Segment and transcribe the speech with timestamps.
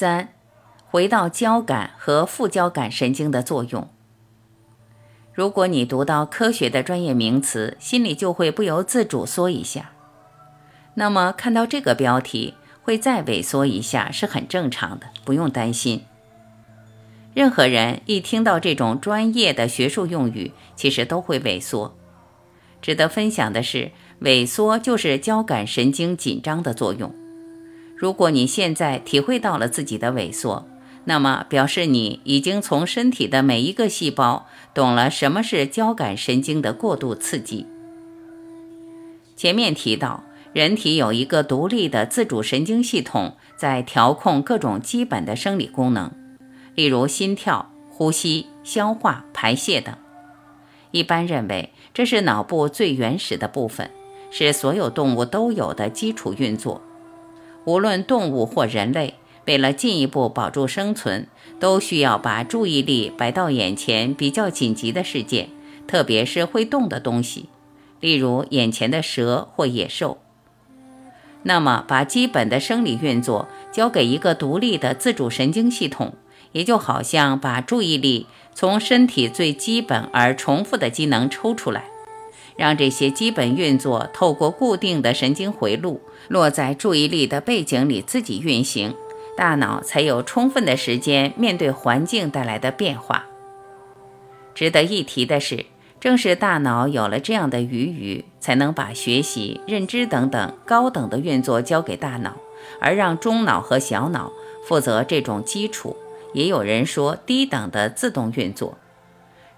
[0.00, 0.30] 三，
[0.86, 3.86] 回到交感和副交感神经的作用。
[5.34, 9.90] 如果你读到科学的专业名词，心里就会不由自主缩一下。
[10.94, 16.06] 那么看到这个标题，会再萎缩一下是很正常的，不用担心。
[17.34, 21.94] 任何人一听到这种专业的学术用语，其实都会萎缩。
[22.80, 23.90] 值得分享的是，
[24.22, 27.14] 萎缩就是交感神经紧张的作用。
[28.00, 30.66] 如果你现在体会到了自己的萎缩，
[31.04, 37.66] 那么表示你已经从身体的每一个细胞懂了什么是交感神经的过度刺激。
[39.36, 46.10] 前面提到，人体有一个独立的自主神经系统，在调控各种基本的生理功能，
[46.74, 49.94] 例如心跳、呼吸、消化、排泄等。
[50.90, 53.90] 一般认为，这是脑部最原始的部分，
[54.30, 56.80] 是所有动物都有的基础运作。
[57.64, 59.14] 无论动物或人类，
[59.46, 61.26] 为了进一步保住生存，
[61.58, 65.48] 都需要把注意力摆到眼前比较紧急的事件，
[65.86, 67.48] 特别是会动的东西，
[68.00, 70.18] 例如眼前的蛇或野兽。
[71.42, 76.12] 那么，把基本的生理运作交给一个独立的自主神经系统，
[76.52, 81.84] 也就好像把注意力从身体最基本而重复的机能抽出来。
[82.56, 88.94] 让这些基本运作透过固定的神经回路落在注意力的背景里自己运行，
[89.36, 93.26] 大脑才有充分的时间面对环境带来的变化。
[94.54, 95.66] 值得一提的是，
[96.00, 102.36] 正是大脑有了这样的余裕，才能把学习、认知等等高等的运作交给大脑，
[102.80, 104.32] 而让中脑和小脑
[104.66, 105.96] 负责这种基础，
[106.34, 108.76] 也有人说低等的自动运作。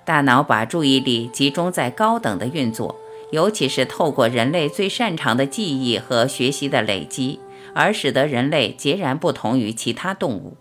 [0.05, 2.97] 大脑把注意力集中在高等的运作，
[3.31, 7.39] 尤其是透过人类最擅长的记忆和学习的累积，
[7.75, 10.56] 而使得人类截然不同于其他动物。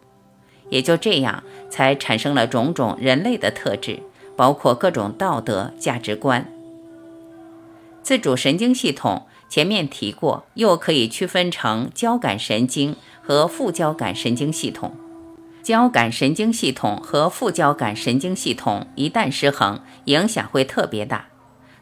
[0.70, 4.00] 也就这样，才产生了种种人类的特质，
[4.38, 6.48] 包括各种道德价值观。
[8.02, 14.94] 自主神经系统前面提过，又可以区分成交感神经和副交感神经系统。
[15.64, 21.26] 交感神经系统和副交感神经系统一旦失衡，影响会特别大。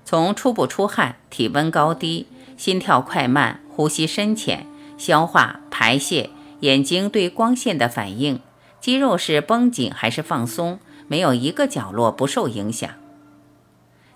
[0.04, 4.66] 从出不出汗、体温高低、心跳快慢、呼吸深浅、
[4.98, 6.30] 消化排泄、
[6.62, 8.42] 眼睛对光线的反应、
[8.82, 12.90] 肌肉是绷紧还是放松，没有一个角落不受影响。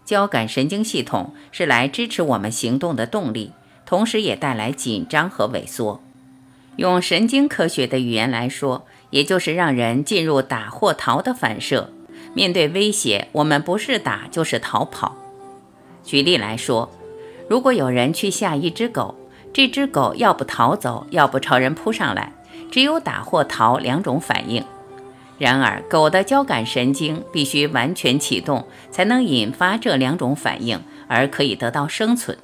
[0.04, 3.54] 交感神经系统是来支持我们行动的动力，
[3.86, 6.04] 同时也带来紧张和萎缩。
[6.78, 11.90] 用神经科学的语言来说，也就是让人进入打或逃的反射。
[12.34, 15.16] 面对威胁，我们不是打就是逃跑。
[16.04, 16.92] 举例来说，
[17.48, 19.16] 如果有人去吓一只狗，
[19.54, 22.34] 这只狗要不逃走，要不朝人扑上来，
[22.72, 24.64] 只有打或逃两种反应。
[25.38, 32.36] 然而，狗的交感神经必须完全启动，才能引发这两种反应，而可以得到生存。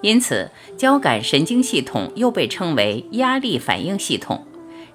[0.00, 4.46] 因此，交感神经系统又被称为压力反应系统，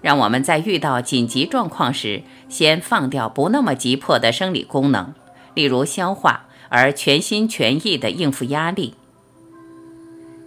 [0.02, 5.14] 让我们在遇到紧急状况时，先放掉不那么急迫的生理功能，
[5.54, 8.94] 例如消化，而全心全意地应付压力。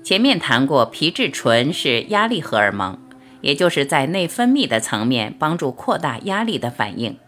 [0.02, 2.98] 前面谈过，皮质醇是压力荷尔蒙，
[3.42, 7.18] 也就是在内分泌的层面帮助扩大压力的反应。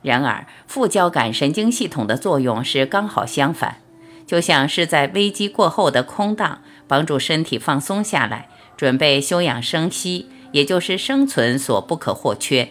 [0.00, 3.83] 然而，副交感神经系统的作用是刚好相反。
[4.26, 12.68] 就像是在危机过后的空档，帮助身体放松下来，准备休养生息，也就是生存所不可或缺。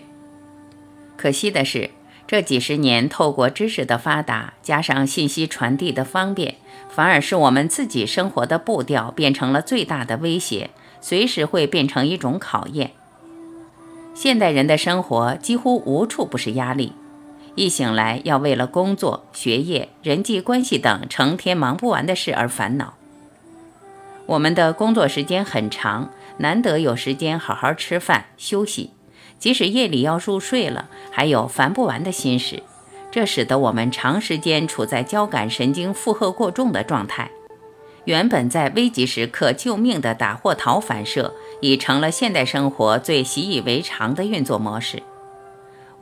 [1.15, 1.91] 可惜的是，
[2.25, 6.55] 这几十年透过知识的发达，加上信息传递的方便，
[6.89, 10.71] 反而是我们自己生活的步调变成了最大的威胁，
[11.01, 12.91] 随时会变成一种考验。
[14.15, 16.93] 现代人的生活几乎无处不是压力。
[17.55, 22.95] 一醒来，要为了工作、学业、人际关系等成天忙不完的事而烦恼。
[24.25, 28.91] 我们的工作时间很长，难得有时间好好吃饭休息。
[29.37, 32.63] 即使夜里要入睡了，还有烦不完的心事，
[33.11, 37.29] 这使得我们长时间处在交感神经负荷过重的状态。
[38.05, 45.03] 原本在危急时刻救命的打或逃反射，已成了现代生活最习以为常的运作模式。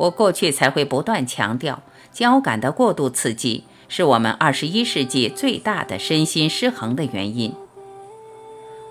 [0.01, 7.53] 我过去才会不断强调，交感的过度刺激是我们二十一世纪最大的身心失衡的原因。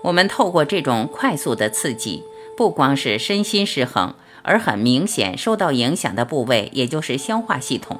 [0.03, 2.23] 我们透过这种快速的刺激，
[2.55, 7.99] 不光是身心失衡，而很明显受到影响的部位，也就是消化系统。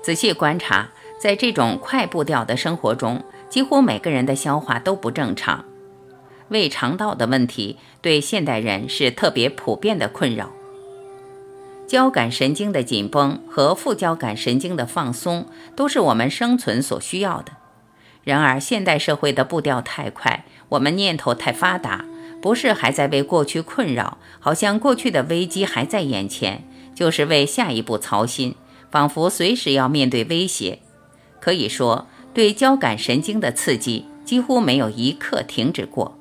[0.00, 5.64] 仔细观察，在这种快步调的生活中，几乎每个人的消化都不正常。
[6.48, 10.50] 胃肠道的问题对现代人是特别普遍的困扰。
[11.86, 15.46] 交感神经的紧绷和副交感神经的放松
[15.76, 17.52] 都是我们生存所需要的。
[18.24, 22.06] 然而，现代社会的步调太快，我们念头太发达，
[22.40, 26.64] 不是还在为过去困扰，好像过去的危机还在眼前，
[26.94, 28.54] 就是为下一步操心，
[28.90, 30.78] 仿佛随时要面对威胁。
[31.38, 36.16] 可以说，对交感神经的刺激几乎没有一刻停止过。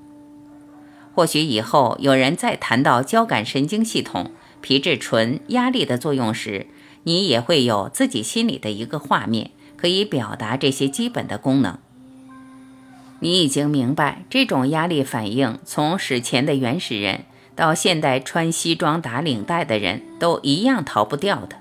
[1.16, 4.32] 或许以后有人再谈到交感神经系统。
[4.64, 6.68] 皮质醇、压力的作用时，
[7.04, 11.78] 你也会有自己心里的一个画面，可以表达这些基本的功能。
[13.20, 17.26] 你已经明白，这种压力反应从史前的原始人
[17.58, 21.58] 到现代穿西装打领带的人都一样逃不掉的。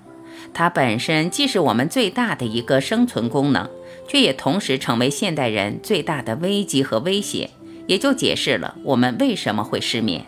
[0.54, 3.68] 它本身既是我们最大的一个生存功能，
[4.06, 7.50] 却也同时成为现代人最大的危机和威胁，
[7.88, 10.24] 也就解释了我们为什么会失眠。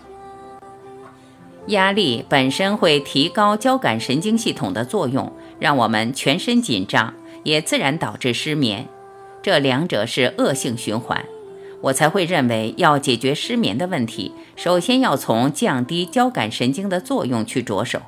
[1.69, 8.87] 压力本身会提高交感神经系统的作用，让我们全身紧张，也自然导致失眠。
[9.43, 11.25] 这两者是恶性循环，
[11.81, 18.02] 我才会认为要解决失眠的问题，首先要从降低交感神经的作用去着手。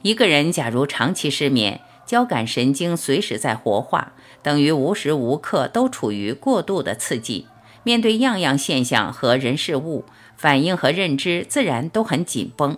[0.00, 7.46] 一个人假如长期失眠，交感神经随时在活化，等于无时无刻都处于过度的刺激，
[7.82, 10.06] 面对样样现象和人事物。
[10.36, 12.76] 反应和认知自然都很紧绷。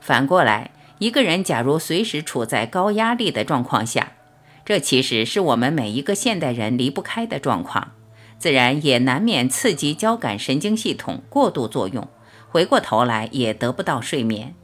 [0.00, 4.12] 反过来，一个人假如随时处在高压力的状况下，
[4.64, 7.92] 这其实是我们每一个现代人离不开的状况，
[8.38, 12.08] 自然也难免刺激交感神经系统过度作用，
[12.48, 14.54] 回过头来也得不到睡眠。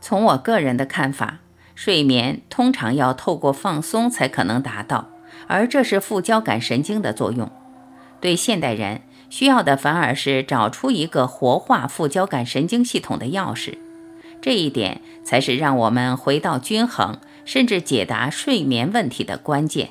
[0.00, 1.40] 从我个人的看法，
[1.74, 5.08] 睡眠通常要透过放松才可能达到，
[5.48, 7.50] 而这是副交感神经的作用。
[8.20, 9.02] 对现代人。
[9.30, 13.76] 需要的反而是找出一个活化副交感神经系统的钥匙，
[14.40, 19.90] 这一点才是让我们回到均衡，甚至解答睡眠问题的关键。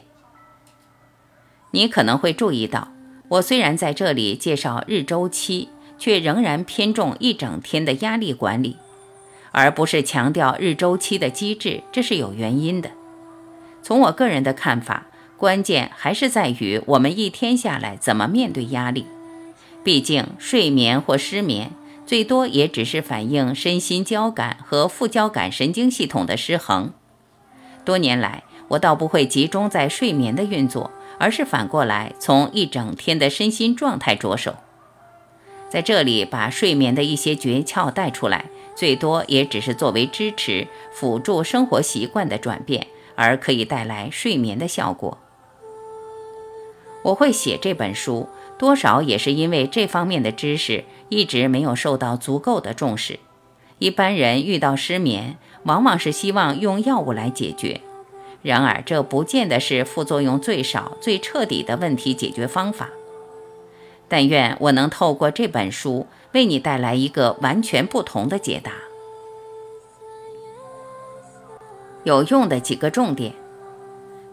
[1.72, 2.88] 你可能会注意到，
[3.28, 5.70] 我虽然在这里介绍日周期，
[6.00, 8.78] 却仍然偏重一整天的压力管理，
[9.52, 12.90] 而不是强调日周期的机制，这是有原因的。
[13.84, 15.08] 从我个人的看法，
[15.38, 19.06] 关键还是在于我们一天下来怎么面对压力。
[19.88, 21.72] 毕竟，睡眠或失眠
[22.06, 26.92] 最多也只是反映身心交感和副交感神经系统的失衡。
[27.86, 34.56] 多年来，我倒不会集中在睡眠的运作，而是反过来从一整天的身心状态着手。
[35.70, 45.18] 在这里，把睡眠的一些诀窍带出来，最多也只是作为支持、辅助生活习惯的转变，而可以带来睡眠的效果。
[47.04, 48.28] 我会写这本书。
[48.58, 53.20] 多少也是因为这方面的知识一直没有受到足够的重视。
[53.78, 57.82] 一般人遇到失眠，往往是希望用药物来解决，
[58.42, 62.90] 然而这不见得是副作用最少、最彻底的问题解决方法。
[64.08, 68.72] 但愿我能透过这本书为你带来一个完全不同的解答。
[72.04, 73.34] 有用的几个重点，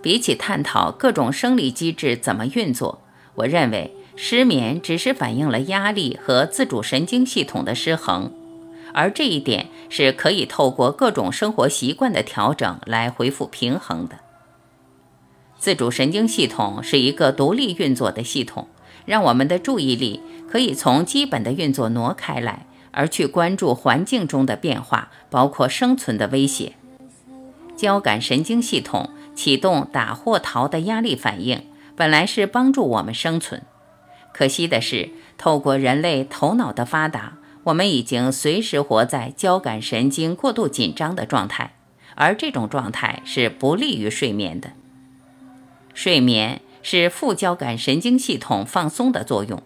[0.00, 3.02] 比起探讨各种生理机制怎么运作，
[3.34, 3.94] 我认为。
[4.16, 8.32] 失眠只是反映了压力和自主神经系统的失衡，
[8.92, 14.16] 而这一点是可以透过各种生活习惯的调整来恢复平衡的。
[15.58, 18.68] 自主神经系统是一个独立运作的系统，
[19.04, 26.74] 让我们的注意力可以从基本的运作挪开来，而去关注环境中的变化，包括生存的威胁。
[27.76, 31.62] 交感神经系统启动打或逃的压力反应，
[31.96, 33.62] 本来是帮助我们生存。
[34.34, 41.76] 可惜的是，透过人类头脑的发达，我们已经随时活在交感神经过度紧张的状态，
[42.16, 44.72] 而这种状态是不利于睡眠的。
[45.94, 49.62] 睡眠是副交感神经系统放松的作用，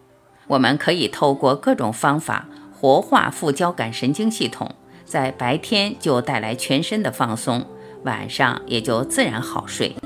[0.48, 2.46] 我们可以透过各种方法
[2.78, 4.74] 活化副交感神经系统，
[5.06, 7.66] 在白天就带来全身的放松，
[8.04, 9.96] 晚上也就自然好睡。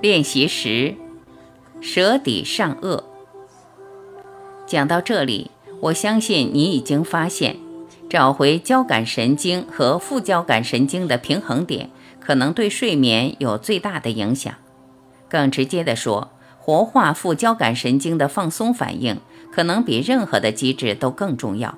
[0.00, 0.94] 练习十，
[1.82, 3.02] 舌底上颚。
[4.66, 7.56] 讲到这里，我相信你已经发现，
[8.08, 14.54] 找回交感神经和副交感神经的平衡点，可能对睡眠有最大的影响。
[15.28, 19.18] 更直接的说，活化副交感神经的放松反应，
[19.52, 21.76] 可能比任何的机制都更重要。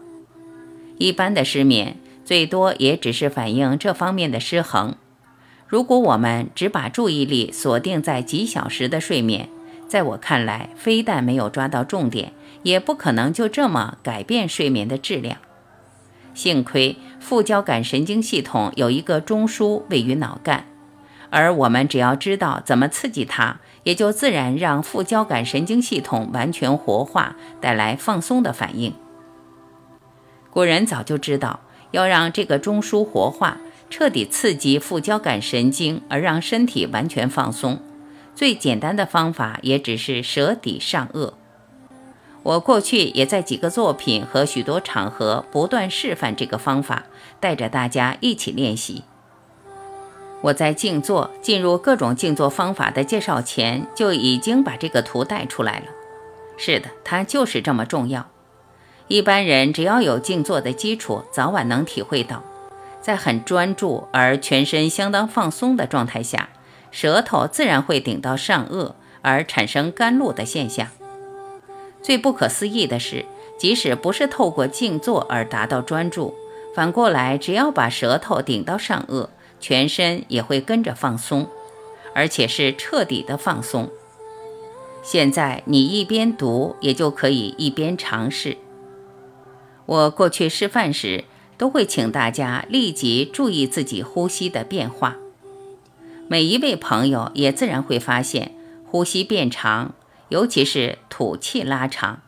[0.97, 4.95] 一般的失眠，最多也只是反映这方面的失衡。
[5.73, 9.49] 如果我们只把注意力锁定在几小时的睡眠，
[9.89, 15.39] 在我看来，非但没有抓到重点，也不可能就这么改变睡眠的质量。
[16.35, 20.67] 幸亏副交感神经系统有一个中枢位于脑干，
[21.31, 28.93] 而我们只要知道怎么刺激它，也就自然让副交感神经系统完全活化，带来放松的反应。
[30.51, 31.61] 古人早就知道，
[31.93, 33.57] 要让这个中枢活化。
[33.93, 37.79] 彻底刺激副交感神经，而让身体完全放松。
[38.35, 41.35] 最简单的方法也只是舌底上颚。
[42.43, 47.05] 我过去也在几个作品和许多场合不断示范这个方法，
[47.39, 49.05] 带着大家一起练习。
[50.41, 55.85] 我在静坐进入各种静坐方法的介绍前，就已经把这个图带出来了。
[56.57, 58.31] 是的，它就是这么重要。
[59.09, 62.43] 一般人只要有静坐的基础，早晚能体会到。
[63.03, 66.51] 在很专注而全身相当放松的状态下，
[66.93, 68.93] 舌头自然会顶到上颚，
[69.23, 70.87] 而产生甘露的现象。
[72.01, 73.27] 最不可思议的是，
[73.59, 76.33] 即使不是透过静坐而达到专注，
[76.77, 79.29] 反过来，只要把舌头顶到上颚，
[79.59, 81.49] 全身也会跟着放松，
[82.15, 83.91] 而且是彻底的放松。
[85.03, 88.57] 现在你一边读，也就可以一边尝试。
[89.87, 91.25] 我过去示范时。
[91.63, 95.15] 都会请大家立即注意自己呼吸的变化，
[96.27, 98.51] 每一位朋友也自然会发现
[98.85, 99.95] 呼吸变长，
[100.29, 102.21] 尤其是吐气拉长，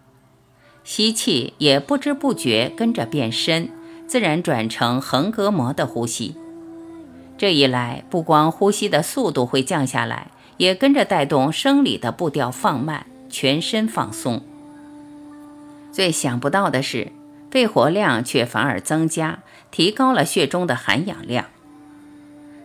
[0.85, 3.71] 吸气也不知不觉跟着变深，
[4.07, 6.37] 自然转成横膈膜的呼吸。
[7.37, 14.41] 这一来，不光呼吸的速度会降下来，也跟着带动生理的步调放慢，全身放松。
[15.91, 17.11] 最想不到的是。
[17.55, 21.45] 肺活量却反而增加，提高了血中的含氧量。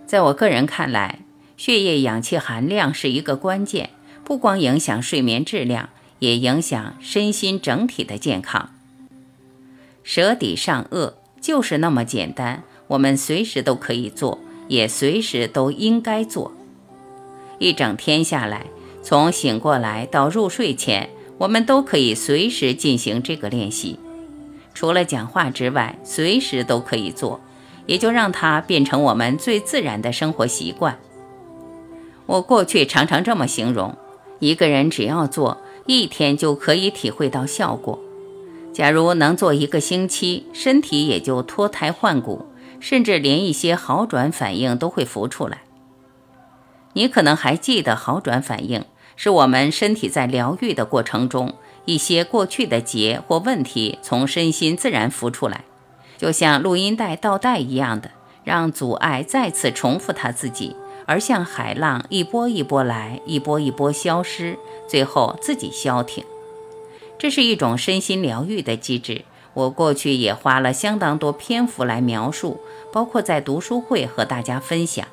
[0.08, 1.20] 在我个人看来，
[1.58, 3.92] 血液氧气含量是一个关键，
[4.24, 8.72] 不光影响睡眠质量，也影响身心整体的健康。
[10.02, 16.52] 舌底上颚就是那么简单，我们随时都可以做，也随时都应该做。
[17.60, 18.66] 一整天下来，
[19.04, 24.00] 从醒过来到入睡前，我们都可以随时进行这个练习。
[24.80, 27.42] 除了讲话之外，随时都可以做，
[27.86, 30.98] 也就让它变成我们最自然的生活习惯。
[32.26, 33.98] 我过去常常这么形容：
[34.40, 38.00] 一个人只要做一天，就可以体会到效果。
[38.72, 42.46] 假如能做一个星期，身体也就脱胎换骨，
[42.80, 45.64] 甚至连一些好转反应都会浮出来。
[46.94, 48.86] 你可能还记得，好转反应
[49.18, 51.56] 是我们身体在疗愈的过程中。
[51.90, 55.64] 一些过去的结或问题从身心自然浮出来，
[56.20, 58.12] 就像录音带倒带一样的，
[58.44, 60.76] 让阻碍再次重复它自己，
[61.08, 66.24] 而像海浪一波一波来，一波一波消失，最后自己消停。
[67.18, 69.24] 这是一种身心疗愈的机制。
[69.56, 72.62] 我过去也花了相当多篇幅来描述，
[72.94, 75.08] 包括在读书会和大家分享。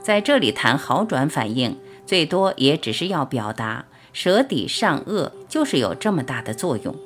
[0.00, 1.76] 在这里谈好转反应，
[2.06, 3.86] 最多也只是要表达。
[4.14, 6.96] 舌底上颚就是有这么大的作用。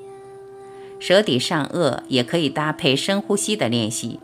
[1.00, 4.20] 舌底上颚也可以搭配深呼吸的练习。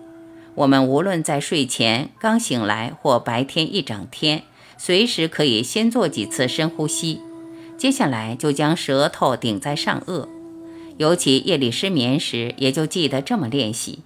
[0.55, 4.43] 我们无论在睡前、刚醒来或白天一整天，
[4.77, 7.21] 随时可以先做几次深呼吸。
[7.79, 10.29] 接下来就将舌头顶在上颚，
[10.99, 14.01] 尤其夜里失眠时，也就记得这么练习。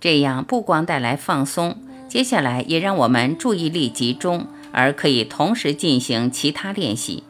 [0.00, 1.76] 这样不光带来放松，
[2.08, 7.22] 接下来也让我们注意力集中，而可以同时进行其他练习。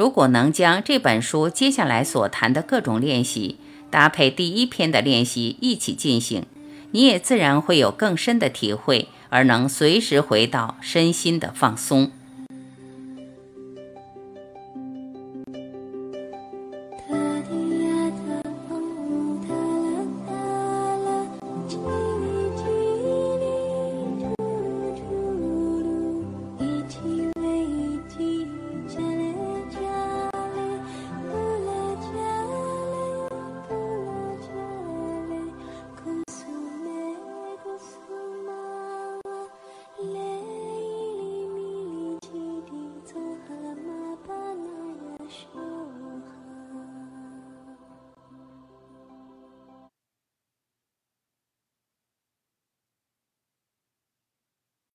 [0.00, 3.58] 如果能将这本书接下来所谈的各种练习
[3.90, 6.46] 搭配第一篇的练习一起进行，
[6.92, 12.10] 你也自然会有更深的体会，而能随时回到身心的放松。